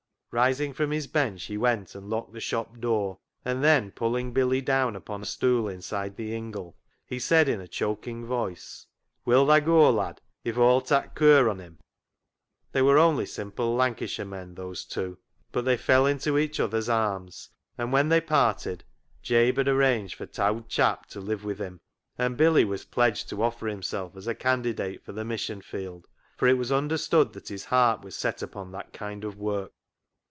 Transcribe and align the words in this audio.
Rising 0.33 0.71
from 0.71 0.91
his 0.91 1.07
bench, 1.07 1.43
he 1.43 1.57
went 1.57 1.93
and 1.93 2.09
locked 2.09 2.31
the 2.31 2.39
shop 2.39 2.79
door, 2.79 3.17
and 3.43 3.61
then 3.61 3.91
pulling 3.91 4.31
Billy 4.31 4.61
down 4.61 4.95
upon 4.95 5.21
a 5.21 5.25
stool 5.25 5.67
inside 5.67 6.15
the 6.15 6.33
ingle, 6.33 6.77
he 7.05 7.19
said 7.19 7.49
in 7.49 7.59
a 7.59 7.67
choking 7.67 8.25
voice— 8.25 8.85
"Will 9.25 9.45
tha 9.45 9.59
goa, 9.59 9.89
lad, 9.89 10.21
if 10.45 10.57
Aw'll 10.57 10.79
tak' 10.79 11.15
cur 11.15 11.49
on 11.49 11.59
him?" 11.59 11.79
They 12.71 12.81
were 12.81 12.97
only 12.97 13.25
simple 13.25 13.75
Lancashire 13.75 14.25
men, 14.25 14.55
those 14.55 14.85
two; 14.85 15.17
but 15.51 15.65
they 15.65 15.75
fell 15.75 16.05
into 16.05 16.37
each 16.37 16.61
other's 16.61 16.87
arms, 16.87 17.49
and 17.77 17.91
when 17.91 18.07
they 18.07 18.21
parted 18.21 18.85
Jabe 19.21 19.57
had 19.57 19.67
arranged 19.67 20.15
for" 20.15 20.25
t'owd 20.27 20.69
chap" 20.69 21.07
to 21.09 21.19
live 21.19 21.43
with 21.43 21.59
him, 21.59 21.81
and 22.17 22.37
Billy 22.37 22.63
was 22.63 22.85
pledged 22.85 23.27
to 23.31 23.43
offer 23.43 23.67
himself 23.67 24.15
as 24.15 24.27
a 24.27 24.35
candidate 24.35 25.03
for 25.03 25.11
the 25.11 25.25
mission 25.25 25.59
field, 25.61 26.07
for 26.37 26.47
it 26.47 26.57
was 26.57 26.71
understood 26.71 27.33
that 27.33 27.49
his 27.49 27.65
heart 27.65 28.01
was 28.01 28.15
set 28.15 28.41
upon 28.41 28.71
that 28.71 28.93
kind 28.93 29.25
of 29.25 29.37
work. 29.37 29.73